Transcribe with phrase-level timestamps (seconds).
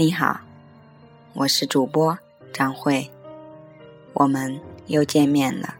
[0.00, 0.38] 你好，
[1.32, 2.16] 我是主播
[2.52, 3.10] 张慧，
[4.12, 5.74] 我们又见面了。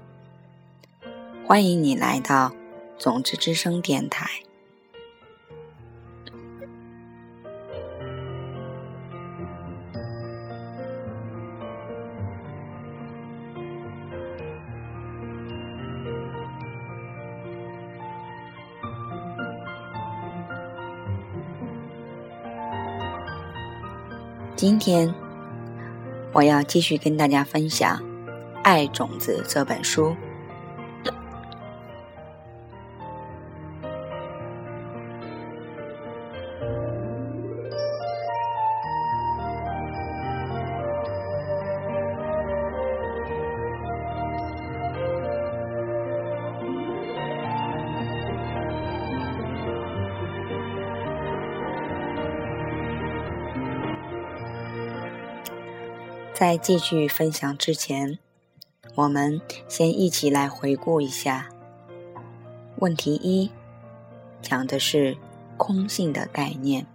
[1.46, 2.52] 欢迎你来到
[2.98, 4.28] 种子之声电台。
[24.68, 25.14] 今天
[26.30, 27.96] 我要继续跟大家分享
[28.62, 30.14] 《爱种子》这本书。
[56.38, 58.16] 在继续分享之前，
[58.94, 61.48] 我们先一起来回顾一下。
[62.76, 63.50] 问题一
[64.40, 65.16] 讲的是
[65.56, 66.86] 空性的概念，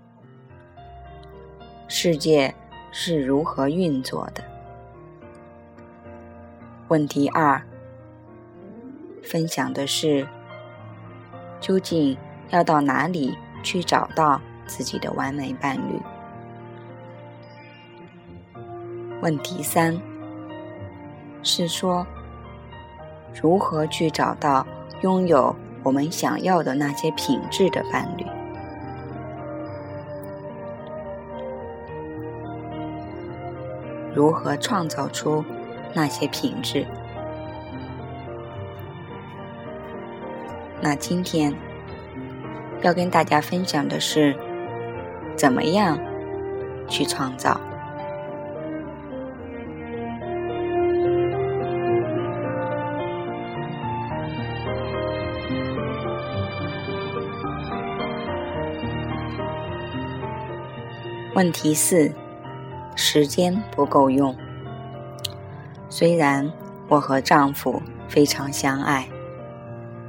[1.89, 2.55] 世界
[2.89, 4.41] 是如何运作的？
[6.87, 7.61] 问题二
[9.21, 10.25] 分享的是
[11.59, 12.17] 究竟
[12.49, 15.99] 要到哪里去找到自己的完美伴侣？
[19.23, 19.97] 问题三，
[21.43, 22.05] 是说
[23.41, 24.67] 如何去找到
[24.99, 28.25] 拥有我们想要的那些品质的伴侣？
[34.13, 35.41] 如何创造出
[35.93, 36.85] 那些品质？
[40.81, 41.55] 那今天
[42.81, 44.35] 要跟大家分享的是，
[45.37, 45.97] 怎么样
[46.89, 47.57] 去创造？
[61.35, 62.11] 问题四：
[62.95, 64.35] 时间不够用。
[65.89, 66.51] 虽然
[66.87, 69.07] 我和丈夫非常相爱，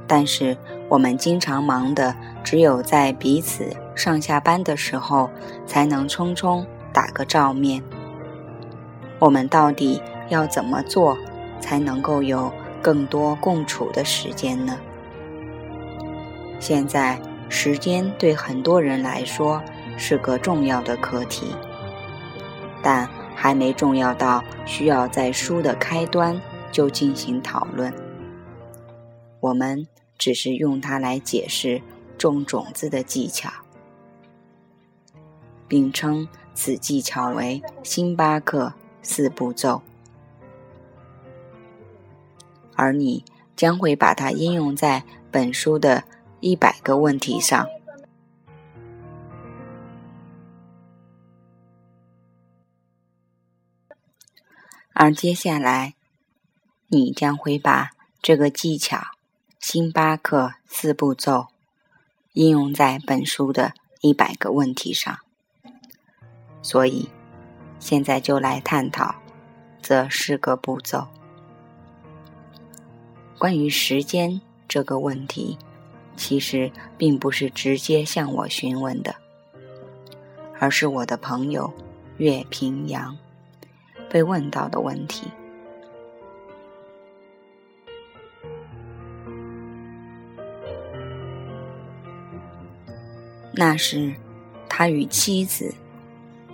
[0.05, 0.55] 但是
[0.87, 5.27] 我们经常忙的只有在彼此上下班的时候
[5.65, 7.81] 才能匆匆打个照面。
[9.17, 9.99] 我们到底
[10.29, 11.17] 要怎么做
[11.59, 12.53] 才能够有
[12.83, 14.77] 更多共处的时间呢？
[16.59, 17.19] 现在，
[17.49, 19.59] 时间对很多人来说。
[19.97, 21.47] 是个重要的课题，
[22.81, 26.39] 但还没重要到需要在书的开端
[26.71, 27.93] 就进行讨论。
[29.39, 31.81] 我们只是用它来解释
[32.17, 33.49] 种种子的技巧，
[35.67, 39.81] 并称此技巧为星巴克四步骤，
[42.75, 43.23] 而你
[43.55, 46.03] 将会把它应用在本书的
[46.39, 47.67] 一百个问题上。
[54.97, 55.93] 而接下来，
[56.87, 57.91] 你将会把
[58.21, 58.97] 这个技巧——
[59.59, 61.47] 星巴克四步骤——
[62.31, 65.19] 应用在本书的一百个问题上。
[66.61, 67.09] 所以，
[67.77, 69.13] 现在就来探讨
[69.81, 71.05] 这四个步骤。
[73.37, 75.57] 关于时间这个问题，
[76.15, 79.13] 其实并不是直接向我询问的，
[80.57, 81.71] 而是我的朋友
[82.15, 83.17] 岳平阳。
[84.09, 85.27] 被问到的问题，
[93.53, 94.13] 那是
[94.69, 95.73] 他与妻子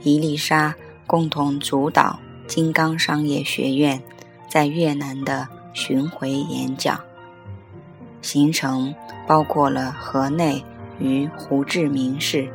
[0.01, 0.75] 伊丽莎
[1.05, 4.01] 共同主导金刚商业学院
[4.49, 6.99] 在越南的巡回演讲，
[8.21, 8.93] 行程
[9.27, 10.63] 包括了河内
[10.99, 12.47] 与胡志明市。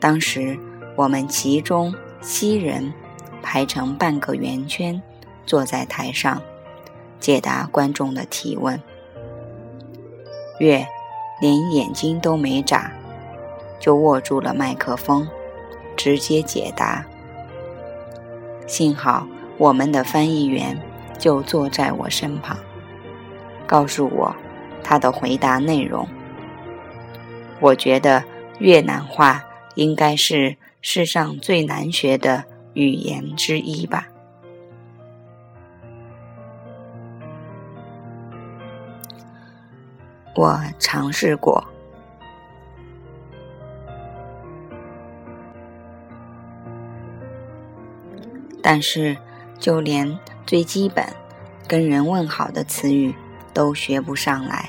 [0.00, 0.58] 当时
[0.94, 2.92] 我们其中七人。
[3.48, 5.00] 排成半个圆圈，
[5.46, 6.42] 坐在台上
[7.20, 8.82] 解答观众的提问。
[10.58, 10.84] 月
[11.40, 12.90] 连眼睛都没眨，
[13.78, 15.28] 就握住了麦克风，
[15.96, 17.06] 直接解答。
[18.66, 19.28] 幸好
[19.58, 20.76] 我们的翻译员
[21.16, 22.58] 就坐在我身旁，
[23.64, 24.34] 告诉我
[24.82, 26.04] 他的回答内容。
[27.60, 28.24] 我觉得
[28.58, 29.44] 越南话
[29.76, 32.44] 应该是世上最难学的。
[32.76, 34.06] 语言之一吧。
[40.34, 41.66] 我尝试过，
[48.62, 49.16] 但是
[49.58, 51.06] 就连最基本
[51.66, 53.14] 跟人问好的词语
[53.54, 54.68] 都学不上来。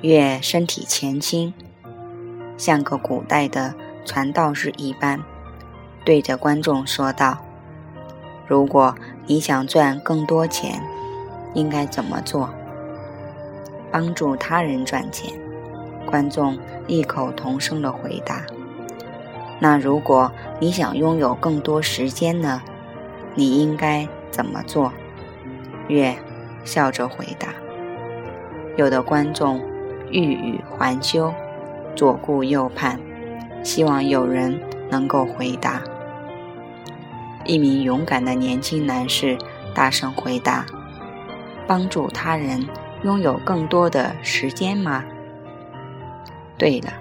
[0.00, 1.52] 月身体前倾，
[2.56, 3.74] 像个古代的
[4.06, 5.22] 传道士一般，
[6.06, 7.36] 对着观众说道
[8.46, 8.94] ：“如果
[9.26, 10.80] 你想赚更多钱，
[11.52, 12.48] 应该怎么做？
[13.90, 15.32] 帮助他人赚钱。”
[16.06, 16.56] 观众
[16.86, 18.42] 异口同声的回答
[19.58, 20.30] ：“那如果
[20.60, 22.62] 你想拥有更多时间呢？
[23.34, 24.92] 你应该怎么做？”
[25.88, 26.16] 月
[26.64, 27.48] 笑着回答。
[28.76, 29.60] 有的观众。
[30.08, 31.34] 欲语还休，
[31.96, 33.00] 左顾右盼，
[33.64, 34.56] 希望有人
[34.88, 35.82] 能够回答。
[37.46, 39.36] 一名勇敢的年轻男士
[39.74, 40.66] 大声回答
[41.66, 42.66] ：“帮助他人，
[43.02, 45.04] 拥有更多的时间吗？”
[46.58, 46.92] 对了，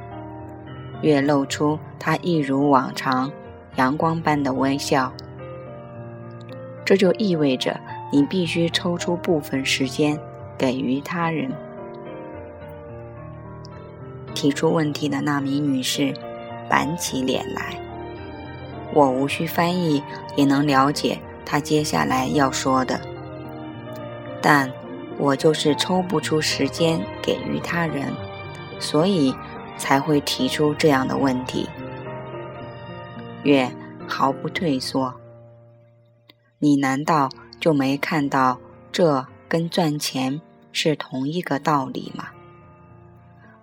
[1.01, 3.31] 月露出他一如往常
[3.75, 5.11] 阳光般的微笑。
[6.83, 7.79] 这就意味着
[8.11, 10.19] 你必须抽出部分时间
[10.57, 11.51] 给予他人。
[14.35, 16.13] 提出问题的那名女士
[16.69, 17.79] 板起脸来，
[18.95, 20.01] 我无需翻译
[20.37, 22.99] 也能了解他接下来要说的，
[24.41, 24.71] 但
[25.17, 28.13] 我就是抽不出时间给予他人，
[28.79, 29.35] 所以
[29.77, 31.67] 才会提出这样的问题。
[33.43, 33.69] 月
[34.07, 35.13] 毫不退缩，
[36.59, 38.57] 你难道就没看到
[38.93, 42.29] 这跟赚钱是同一个道理吗？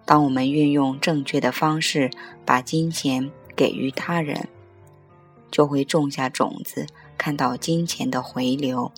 [0.05, 2.11] 当我们运用正确的方式
[2.45, 4.49] 把金钱给予他人，
[5.53, 8.91] 就会种下种子，看到金钱的回流，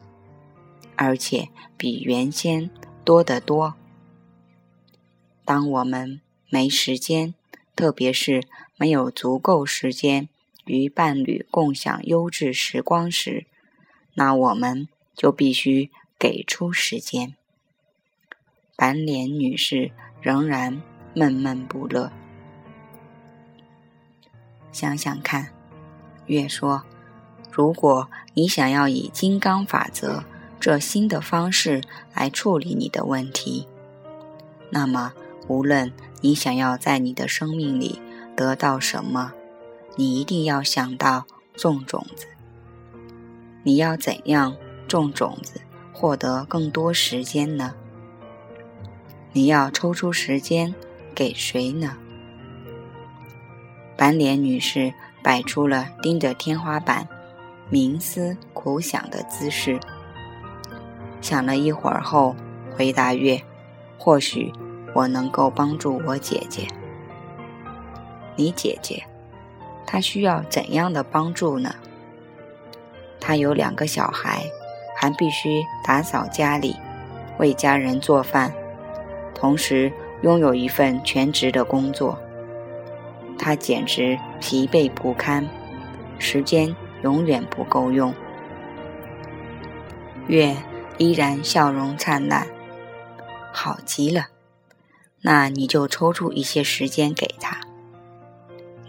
[0.97, 2.71] 而且比原先
[3.05, 3.75] 多得多。
[5.45, 7.35] 当我们没时间，
[7.77, 8.45] 特别是
[8.79, 10.31] 没有足够时间
[10.65, 13.45] 与伴侣共享优质时光时，
[14.15, 17.35] 那我们就必须给出时间。
[18.75, 19.91] 板脸女士
[20.23, 20.81] 仍然。
[21.17, 22.11] 闷闷不乐。
[24.73, 25.54] 想想看，
[26.27, 26.83] 月说
[27.51, 30.25] ：“如果你想要以金刚法则
[30.59, 31.83] 这新的方式
[32.15, 33.67] 来处理你的问题，
[34.71, 35.13] 那么
[35.49, 38.01] 无论你想要在你的生命里
[38.37, 39.33] 得到什么，
[39.97, 42.27] 你一定要想到种种子。
[43.63, 44.57] 你要怎样
[44.89, 45.61] 种种子，
[45.93, 47.75] 获得更多时间呢？
[49.33, 50.75] 你要抽出时间。”
[51.15, 51.97] 给谁呢？
[53.97, 54.93] 板脸女士
[55.25, 57.09] 摆出了盯着天花板、
[57.73, 59.81] 冥思苦想的姿势，
[61.23, 62.37] 想了一会儿后
[62.77, 63.43] 回答：“月，
[63.99, 64.53] 或许
[64.95, 66.69] 我能够帮助我姐姐。
[68.37, 69.03] 你姐姐，
[69.87, 71.75] 她需要怎样的帮助呢？
[73.19, 74.45] 她有两个小孩，
[74.95, 76.77] 还必须打扫家里，
[77.39, 78.53] 为家人做饭，
[79.35, 79.91] 同时。”
[80.23, 82.19] 拥有一份全职的工作，
[83.39, 85.49] 她简直疲惫不堪，
[86.19, 88.15] 时间永远不够用。
[90.27, 90.55] 月
[90.99, 92.47] 依然笑容灿烂，
[93.55, 94.27] 好极了。
[95.23, 97.59] 那你就抽出一些时间给他。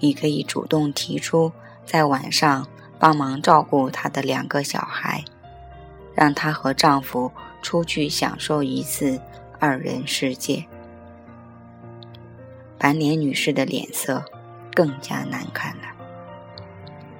[0.01, 1.53] 你可以主动提出
[1.85, 2.67] 在晚上
[2.99, 5.23] 帮忙照顾他的两个小孩，
[6.13, 7.31] 让她和丈夫
[7.61, 9.21] 出去享受一次
[9.57, 10.65] 二人世界。
[12.77, 14.21] 板脸女士的脸色
[14.75, 15.83] 更加难看了。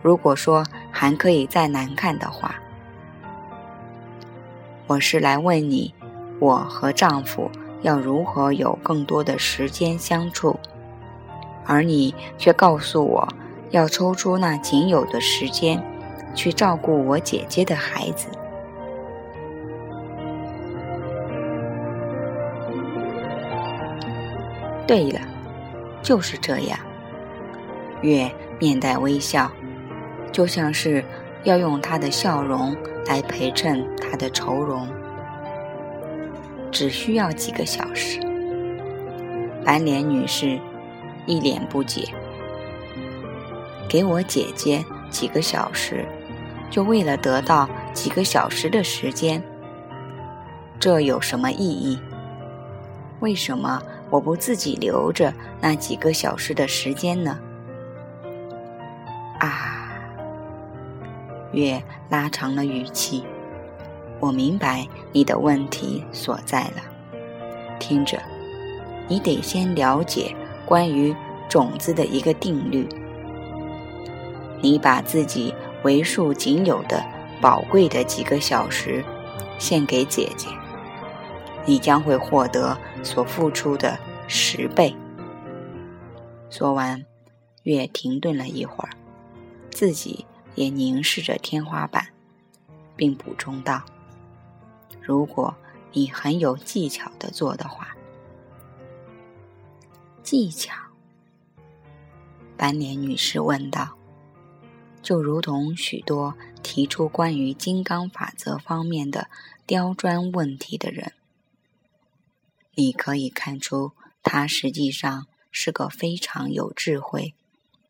[0.03, 2.55] 如果说还可以再难看的话，
[4.85, 5.93] 我是来问你，
[6.39, 7.49] 我和丈夫
[7.81, 10.59] 要如何有更多的时间相处，
[11.65, 13.27] 而你却告诉我
[13.71, 15.81] 要抽出那仅有的时间
[16.35, 18.27] 去照顾我姐姐的孩子。
[24.85, 25.21] 对了。
[26.03, 26.77] 就是这样，
[28.01, 29.51] 月面带微笑，
[30.31, 31.03] 就像是
[31.43, 32.75] 要用他的笑容
[33.07, 34.87] 来陪衬他的愁容。
[36.71, 38.19] 只需要几个小时。
[39.63, 40.59] 白脸女士
[41.25, 42.07] 一脸不解
[43.89, 46.05] ：“给我姐姐几个小时，
[46.69, 49.41] 就为了得到几个小时的时间，
[50.79, 51.99] 这有什么意义？
[53.21, 57.39] 为什么？”我不自己留着那几个小时的时间呢？
[61.55, 63.23] 月拉长了语气。
[64.19, 66.83] 我明白你的问题所在了。
[67.79, 68.21] 听着，
[69.07, 70.35] 你得先了解
[70.65, 71.15] 关于
[71.49, 72.87] 种子的一个定律。
[74.61, 77.03] 你把自己为数仅有的
[77.41, 79.03] 宝贵的几个小时，
[79.59, 80.47] 献给姐姐，
[81.65, 83.97] 你将会获得所付出的
[84.27, 84.95] 十倍。
[86.49, 87.05] 说完，
[87.63, 88.89] 月停顿了一会儿，
[89.69, 92.07] 自己也凝视着天花板，
[92.95, 93.85] 并补充道
[95.01, 95.55] ：“如果
[95.93, 97.95] 你很有技巧的做的话，
[100.23, 100.73] 技巧。”
[102.57, 103.97] 斑脸女士问道。
[105.01, 109.29] 就如同许多提出关于金刚法则方面的
[109.67, 111.13] 刁钻问题的人，
[112.73, 113.91] 你可以看出
[114.23, 117.35] 他实际上是个非常有智慧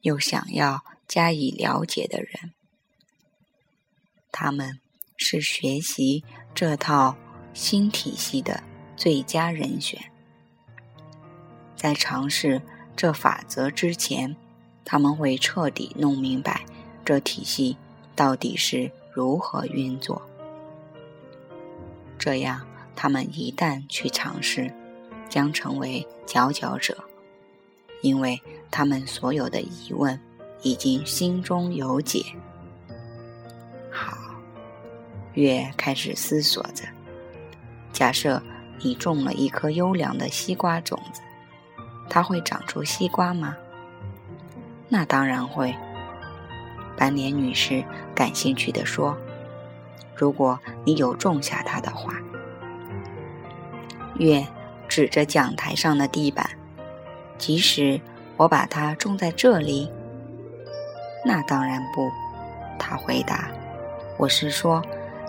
[0.02, 2.52] 又想要加以了解的人。
[4.38, 4.77] 他们
[5.15, 6.22] 是学习
[6.54, 7.15] 这套
[7.54, 8.62] 新体系的
[8.98, 10.12] 最佳人选。
[11.74, 12.62] 在尝试
[12.98, 14.36] 这法则之前，
[14.84, 16.65] 他们会彻底弄明白。
[17.06, 17.77] 这体系
[18.13, 20.22] 到底是如何运作？
[22.20, 24.70] 这样，他们一旦去尝试，
[25.30, 27.06] 将成为佼佼者，
[28.01, 30.20] 因为他们所有的疑问
[30.62, 32.22] 已经心中有解。
[35.36, 36.84] 月开始思索着：
[37.94, 38.42] 假设
[38.80, 41.22] 你种了一颗优良的西瓜种子，
[42.10, 43.56] 它会长出西瓜吗？
[44.89, 45.75] 那当然会。
[46.98, 47.84] 斑脸女士
[48.15, 49.18] 感兴趣地说
[50.15, 52.13] ：“如果你有种下它的话。”
[54.18, 54.46] 月
[54.88, 56.50] 指着讲台上的地板，
[57.38, 58.00] 即使
[58.38, 59.92] 我把它种在这里，
[61.25, 62.10] 那当然不。
[62.77, 63.50] 他回答
[64.18, 64.82] ：“我是说，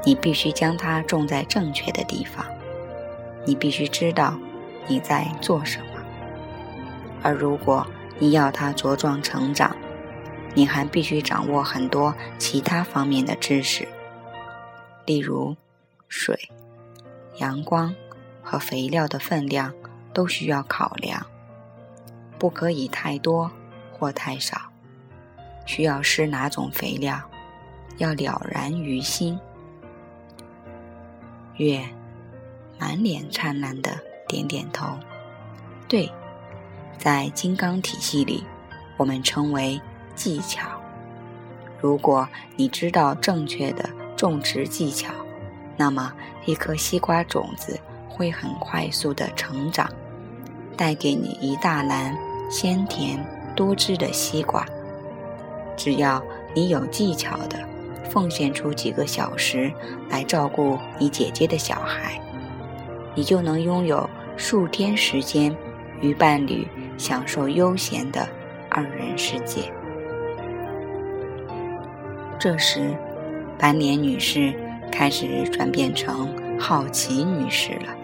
[0.05, 2.45] 你必须将它种在正确的地方。
[3.45, 4.39] 你必须知道
[4.87, 5.87] 你在做什么。
[7.23, 7.87] 而如果
[8.19, 9.77] 你要它茁壮成长，”
[10.55, 13.87] 你还必须掌握很多其他方面的知识，
[15.05, 15.55] 例如
[16.09, 16.49] 水、
[17.37, 17.95] 阳光
[18.43, 19.75] 和肥料的分量
[20.15, 21.27] 都需要考量，
[22.39, 23.51] 不可以太多
[23.93, 24.57] 或太少。
[25.67, 27.21] 需要施哪种肥料，
[27.99, 29.39] 要了然于心。
[31.57, 31.83] 月
[32.79, 33.99] 满脸灿烂的
[34.29, 34.87] 点点头，
[35.89, 36.11] 对，
[36.99, 38.45] 在金刚体系里，
[38.97, 39.81] 我们称为。
[40.17, 40.67] 技巧。
[41.79, 43.87] 如果你知道正确的
[44.17, 45.13] 种植技巧，
[45.77, 46.11] 那么
[46.47, 49.87] 一颗西瓜种子会很快速的成长，
[50.75, 52.17] 带给你一大篮
[52.51, 53.23] 鲜甜
[53.55, 54.67] 多汁的西瓜。
[55.77, 57.59] 只要你有技巧的
[58.11, 59.73] 奉献出几个小时
[60.09, 62.21] 来照顾你姐姐的小孩，
[63.15, 65.55] 你就能拥有数天时间
[66.01, 68.29] 与伴侣享受悠闲的
[68.71, 69.73] 二人世界。
[72.39, 72.95] 这时，
[73.59, 74.55] 斑脸女士
[74.93, 77.95] 开始转变成好奇女士了。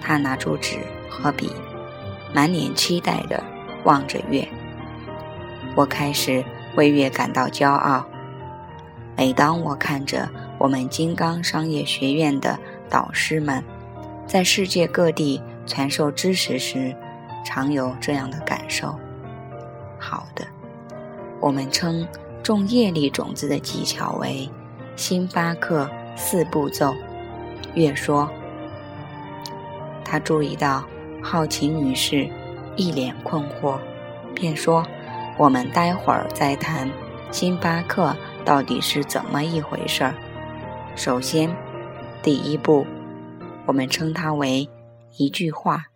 [0.00, 0.78] 她拿出纸
[1.08, 1.50] 和笔，
[2.34, 3.42] 满脸期待地
[3.84, 4.46] 望着月。
[5.76, 6.44] 我开始
[6.76, 8.04] 为月感到骄傲。
[9.16, 10.28] 每当我看着
[10.58, 13.62] 我们金刚商业学院的导师们
[14.26, 16.94] 在世界各地传授知识时，
[17.44, 18.94] 常有这样的感受。
[19.98, 20.44] 好的，
[21.40, 22.06] 我们称。
[22.42, 24.46] 种业力种子的技巧为
[24.96, 26.94] 星巴克四步骤。
[27.72, 28.28] 月说，
[30.04, 30.84] 他注意到
[31.22, 32.28] 好奇女士
[32.76, 33.78] 一脸困惑，
[34.34, 34.86] 便说
[35.38, 36.86] ：“我们待会儿再谈
[37.30, 38.14] 星巴克
[38.44, 40.14] 到底是怎么一回事儿。
[40.94, 41.54] 首先，
[42.22, 42.86] 第一步，
[43.66, 44.68] 我们称它为
[45.16, 45.86] 一句话，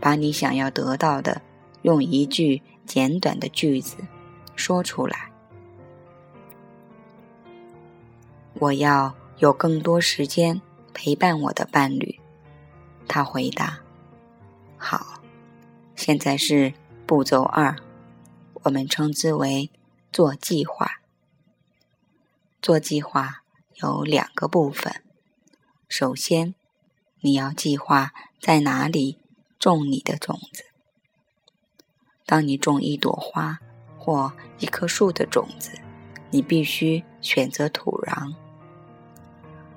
[0.00, 1.40] 把你想要得到的
[1.82, 3.96] 用一句简短的句子。”
[4.54, 5.30] 说出来。
[8.58, 10.60] 我要有更多时间
[10.92, 12.20] 陪伴我的伴侣。
[13.08, 13.78] 他回答
[14.76, 15.22] ：“好，
[15.96, 16.72] 现在是
[17.06, 17.74] 步骤二，
[18.62, 19.70] 我们称之为
[20.12, 21.00] 做计划。
[22.60, 23.42] 做计划
[23.76, 25.02] 有两个部分。
[25.88, 26.54] 首先，
[27.20, 29.18] 你要计划在哪里
[29.58, 30.64] 种你的种子。
[32.26, 33.58] 当你种一朵花。”
[34.04, 35.78] 或一棵树的种子，
[36.32, 38.34] 你必须选择土壤。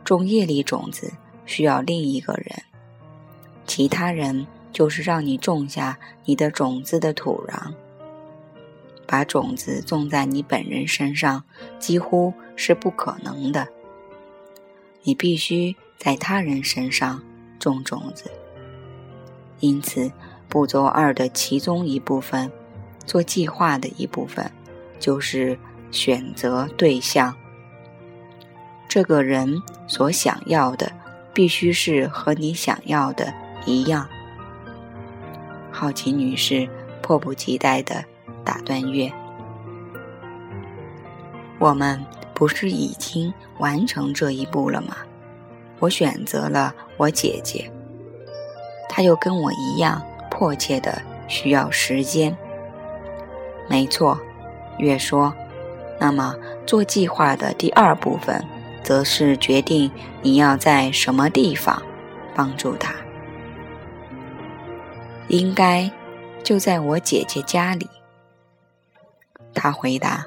[0.03, 1.13] 种叶里种子
[1.45, 2.63] 需要另一个人，
[3.67, 7.75] 其他人就是让你种下你的种子的土壤。
[9.07, 11.43] 把种子种在你本人身上
[11.79, 13.67] 几乎是不可能的，
[15.03, 17.21] 你必须在他人身上
[17.59, 18.31] 种种子。
[19.59, 20.11] 因此，
[20.49, 22.51] 步骤二的其中一部分。
[23.05, 24.51] 做计划的一部分，
[24.99, 25.55] 就是
[25.91, 27.35] 选择对象。
[28.89, 30.91] 这个人所想要的，
[31.31, 33.31] 必须是和你想要的
[33.67, 34.09] 一样。
[35.71, 36.67] 好奇女士
[37.03, 38.03] 迫不及待地
[38.45, 39.11] 打断月
[41.59, 44.95] ：“我们不是已经完成这一步了吗？
[45.79, 47.69] 我选择了我姐姐，
[48.87, 52.37] 她又跟我一样迫切的需要时间。”
[53.67, 54.17] 没错，
[54.77, 55.33] 月说
[55.99, 56.35] ：“那么
[56.65, 58.41] 做计划的第二部分。”
[58.85, 59.89] 则是决定
[60.21, 61.81] 你要在什么地方
[62.35, 62.93] 帮助他，
[65.27, 65.89] 应该
[66.43, 67.89] 就在我姐姐家里。
[69.55, 70.23] 他回答：“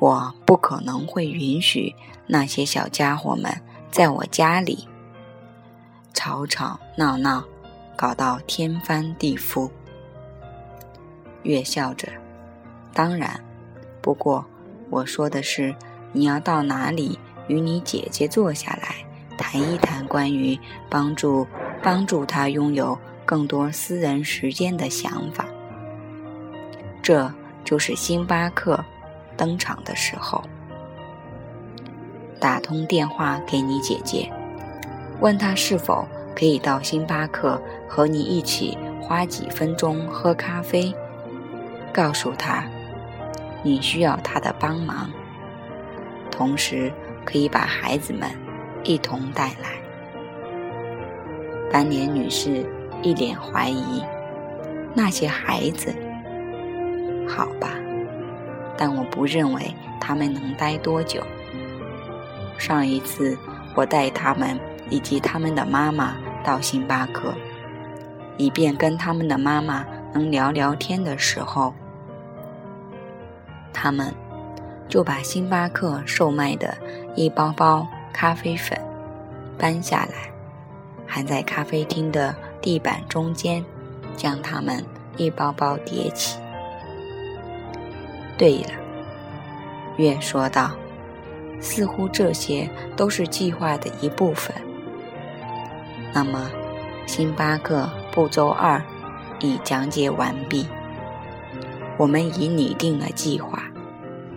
[0.00, 1.94] 我不可能会允许
[2.26, 3.54] 那些小家伙们
[3.90, 4.88] 在我家里
[6.12, 7.44] 吵吵闹闹，
[7.94, 9.70] 搞到天翻地覆。”
[11.44, 12.08] 月笑着
[12.92, 13.38] ：“当然，
[14.02, 14.44] 不过
[14.90, 15.76] 我说的是
[16.12, 17.16] 你要到哪里。”
[17.48, 18.94] 与你姐姐坐下来
[19.38, 20.58] 谈一谈关于
[20.90, 21.46] 帮助
[21.82, 25.46] 帮助她拥有更多私人时间的想法。
[27.02, 27.32] 这
[27.64, 28.84] 就是星巴克
[29.36, 30.42] 登场的时候。
[32.40, 34.32] 打通电话给你姐姐，
[35.20, 40.94] 问她是否可以到星巴克和你一起花几分钟喝咖啡。
[41.92, 42.64] 告诉她，
[43.62, 45.10] 你需要她的帮忙，
[46.30, 46.92] 同时。
[47.24, 48.26] 可以把孩子们
[48.84, 49.76] 一同带来。
[51.70, 52.64] 斑脸女士
[53.02, 54.02] 一脸怀疑
[54.96, 55.94] ：“那些孩子，
[57.28, 57.70] 好吧，
[58.76, 61.22] 但我不认为他们能待多久。
[62.56, 63.36] 上一次
[63.74, 64.58] 我带他们
[64.90, 67.34] 以及他们的妈妈到星巴克，
[68.36, 71.74] 以便跟他们的妈妈能聊聊天的时候，
[73.72, 74.12] 他们。”
[74.88, 76.74] 就把星巴克售卖的
[77.14, 78.74] 一包包咖啡粉
[79.58, 80.32] 搬下来，
[81.06, 83.62] 还在咖啡厅的地板中间
[84.16, 84.82] 将它们
[85.18, 86.38] 一包包叠起。
[88.38, 88.70] 对了，
[89.96, 90.70] 月说道，
[91.60, 94.54] 似乎这些都是计划的一部分。
[96.14, 96.48] 那么，
[97.06, 98.82] 星巴克步骤二
[99.40, 100.66] 已讲解完毕，
[101.98, 103.64] 我们已拟定了计划。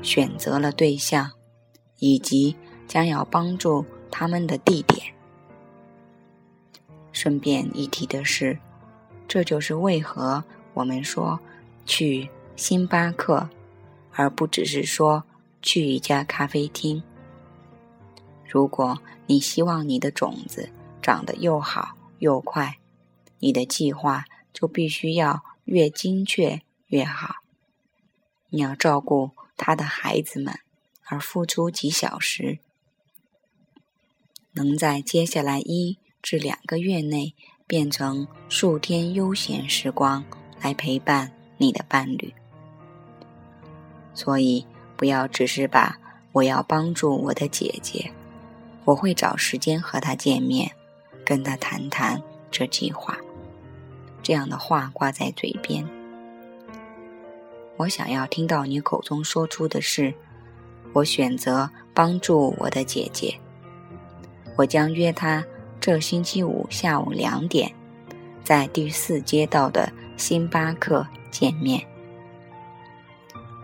[0.01, 1.29] 选择了对象，
[1.99, 2.55] 以及
[2.87, 4.99] 将要帮助他们的地点。
[7.11, 8.57] 顺便一提的是，
[9.27, 11.39] 这就是为何我们说
[11.85, 13.47] 去星巴克，
[14.13, 15.23] 而不只是说
[15.61, 17.03] 去一家咖啡厅。
[18.47, 20.69] 如果你希望你的种子
[21.01, 22.77] 长得又好又快，
[23.39, 27.35] 你的计划就必须要越精确越好。
[28.49, 29.31] 你要照顾。
[29.63, 30.57] 他的孩子们，
[31.05, 32.57] 而付出几小时，
[34.53, 37.35] 能在接下来一至两个月内
[37.67, 40.25] 变成数天悠闲时光
[40.59, 42.33] 来陪伴你的伴侣。
[44.13, 44.65] 所以，
[44.97, 45.97] 不要只是把
[46.33, 48.11] “我要帮助我的姐姐，
[48.85, 50.71] 我会找时间和她见面，
[51.25, 53.17] 跟她谈谈这计划”
[54.21, 55.87] 这样的话挂在嘴边。
[57.77, 60.13] 我想要听到你口中说出的是
[60.93, 63.33] ：“我选择帮助我的姐姐。
[64.55, 65.43] 我将约她
[65.79, 67.73] 这星期五下午两点，
[68.43, 71.81] 在第四街道的星巴克见面。”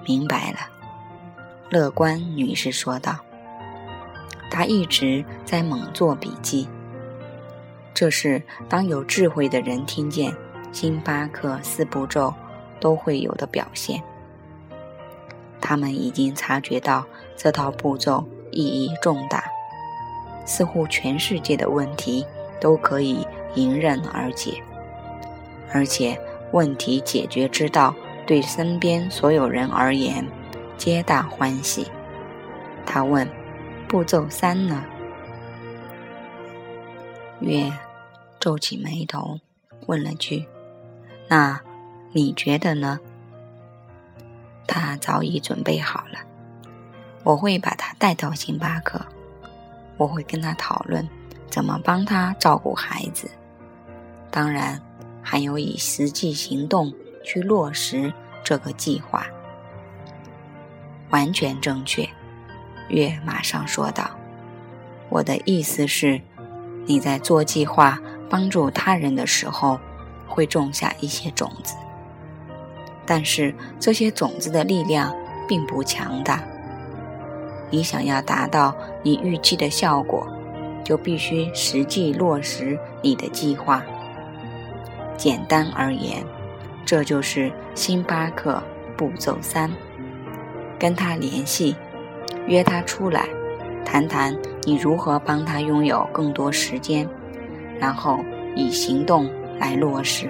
[0.07, 0.57] 明白了，
[1.69, 3.17] 乐观女士说道。
[4.49, 6.67] 她一直在猛做笔记。
[7.93, 10.33] 这是当有智慧的人听见
[10.71, 12.33] 星巴克四步骤。
[12.79, 13.99] 都会有的表现。
[15.59, 17.03] 他们已经察觉到
[17.35, 19.43] 这套步骤意义重大，
[20.45, 22.23] 似乎全世界的问题
[22.61, 24.61] 都可以迎刃而解，
[25.73, 26.15] 而且
[26.51, 27.95] 问题解决之道
[28.27, 30.23] 对身边所有人而言
[30.77, 31.87] 皆大欢喜。
[32.85, 33.27] 他问
[33.89, 34.83] ：“步骤三呢？”
[37.39, 37.71] 月
[38.39, 39.39] 皱起眉头，
[39.87, 40.45] 问了句
[41.27, 41.59] ：“那？”
[42.13, 42.99] 你觉得呢？
[44.65, 46.19] 他早已准备好了，
[47.23, 48.99] 我会把他带到星巴克，
[49.97, 51.07] 我会跟他讨论
[51.49, 53.29] 怎么帮他照顾孩子，
[54.31, 54.81] 当然
[55.21, 56.91] 还有以实际行动
[57.27, 59.27] 去落实这个计划。
[61.09, 62.07] 完全正确，
[62.87, 64.09] 月马上说道
[65.11, 66.21] ：“我的意思是，
[66.85, 69.77] 你在做计划帮助他人的时候，
[70.25, 71.75] 会种下一些种子。”
[73.05, 75.13] 但是这些种子的力量
[75.49, 76.41] 并不强大。
[77.69, 80.25] 你想要达到你预期的效果，
[80.81, 83.83] 就必须实际落实你的计划。
[85.17, 86.23] 简单而言，
[86.87, 88.63] 这就是星巴克
[88.95, 89.69] 步骤三：
[90.79, 91.75] 跟他联系，
[92.47, 93.27] 约他出来，
[93.83, 97.05] 谈谈你如何帮他拥有更多时间，
[97.77, 98.23] 然后
[98.55, 100.29] 以行动来落实。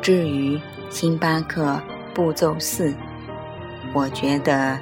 [0.00, 1.82] 至于星巴克
[2.14, 2.94] 步骤四，
[3.92, 4.78] 我觉得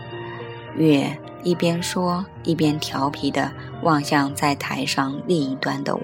[0.77, 6.03] 月一边说一边调皮地望向在台上另一端的我，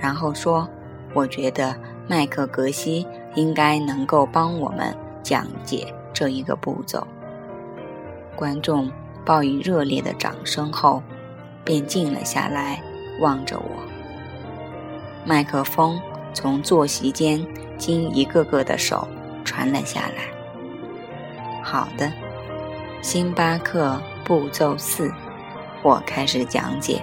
[0.00, 0.66] 然后说
[1.14, 1.74] ：“我觉得
[2.06, 7.06] 麦克格西应该能够帮我们讲解这一个步骤。”
[8.36, 8.90] 观众
[9.24, 11.02] 报以热烈的掌声后，
[11.64, 12.82] 便静了下来，
[13.20, 13.70] 望着我。
[15.24, 15.98] 麦克风
[16.34, 17.46] 从坐席间。
[17.76, 19.06] 经一个个的手
[19.44, 20.32] 传了下来。
[21.60, 22.10] 好的，
[23.02, 25.12] 星巴克步骤四，
[25.82, 27.02] 我开始讲解。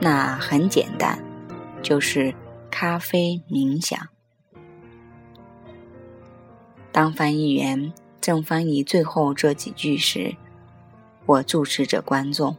[0.00, 1.18] 那很简单，
[1.82, 2.34] 就是
[2.72, 4.08] 咖啡冥想。
[6.90, 10.34] 当翻译员正翻译最后这几句时，
[11.26, 12.56] 我注视着观众。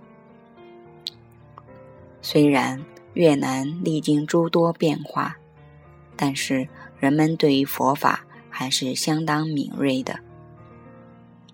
[2.22, 5.36] 虽然越南历经诸多变化。
[6.16, 10.20] 但是人们对于佛法还是相当敏锐的。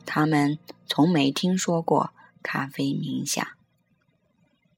[0.06, 2.12] 他们从没听说过
[2.43, 3.48] 咖啡冥想，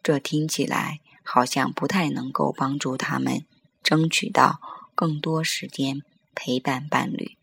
[0.04, 3.44] 这听起来好像不太能够帮助他们
[3.84, 4.60] 争取到
[4.96, 6.02] 更多时间
[6.36, 7.36] 陪伴伴侣，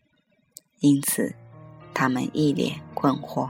[0.79, 1.35] 因此
[1.93, 3.49] 他们一脸困惑。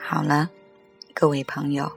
[0.00, 0.50] 好了，
[1.14, 1.92] 各位朋友，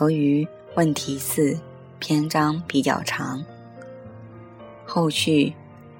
[0.00, 1.58] 由于问题四
[1.98, 3.44] 篇章比较长，
[4.86, 5.52] 后续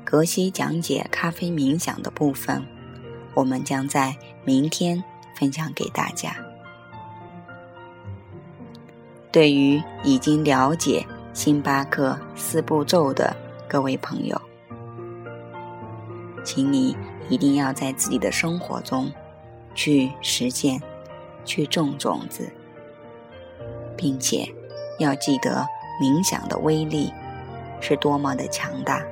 [0.04, 2.64] 格西讲解咖啡冥想的部分，
[3.34, 5.02] 我们将在明天
[5.34, 6.36] 分享给大家。
[9.32, 13.36] 对于已经了解星巴克四步骤的
[13.68, 14.40] 各位朋友，
[16.44, 16.96] 请你
[17.28, 19.10] 一定要在自己的生活中。
[19.72, 20.80] 去实践，
[21.44, 22.50] 去种种子，
[23.96, 24.52] 并且
[25.00, 25.66] 要记得
[26.00, 27.12] 冥想的威力
[27.80, 29.02] 是多么的强大。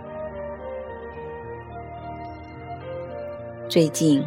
[3.69, 4.25] 最近，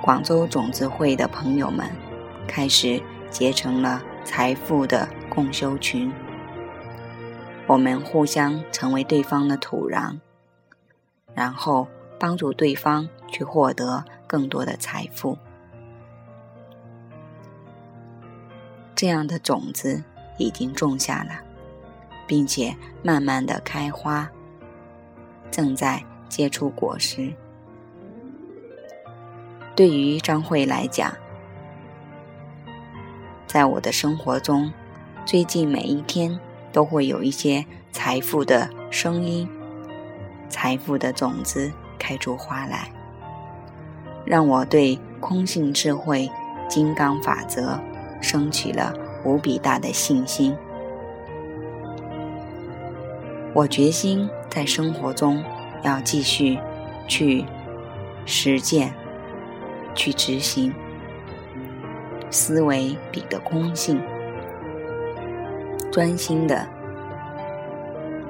[0.00, 1.86] 广州种子会的朋友们
[2.48, 6.10] 开始结成了财富的共修群，
[7.66, 10.20] 我们互相成为对方的土壤，
[11.34, 11.86] 然后
[12.18, 14.04] 帮助对方去获得。
[14.28, 15.38] 更多的财富，
[18.92, 20.02] 这样的种子
[20.38, 21.40] 已经种下了，
[22.26, 24.30] 并且慢慢的开花，
[25.50, 27.32] 正在结出果实。
[29.74, 31.12] 对于张慧来讲，
[33.46, 34.72] 在我的生活中，
[35.24, 36.38] 最近每一天
[36.72, 39.48] 都会有一些财富的声音，
[40.48, 42.90] 财富的种子开出花来。
[44.24, 46.28] 让我对空性智慧、
[46.68, 47.78] 金刚法则
[48.20, 48.92] 升起了
[49.26, 50.56] 无比大的信心。
[53.52, 55.42] 我决心在生活中
[55.82, 56.56] 要继续
[57.08, 57.44] 去
[58.24, 58.94] 实践、
[59.96, 60.72] 去执行
[62.30, 64.00] 思维比的空性，
[65.90, 66.64] 专心的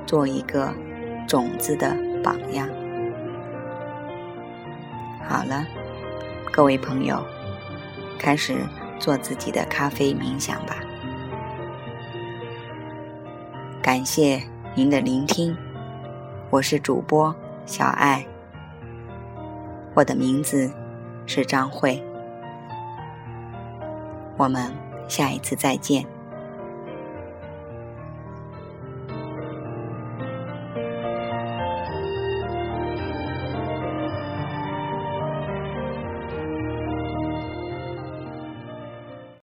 [0.07, 0.73] 做一个
[1.29, 2.67] 种子的榜样。
[5.29, 5.67] 好了。
[6.53, 7.23] 各位朋友，
[8.19, 8.57] 开始
[8.99, 10.77] 做自己的咖啡冥想吧。
[13.87, 14.43] 感谢
[14.75, 15.57] 您的聆听，
[16.51, 17.33] 我是主播
[17.67, 18.27] 小爱，
[19.95, 20.69] 我的名字
[21.25, 22.03] 是张慧，
[24.37, 24.73] 我们
[25.07, 26.05] 下一次再见。